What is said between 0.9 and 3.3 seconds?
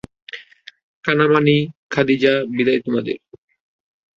কানমাণি, খাদিজা, বিদায় তোমাদের।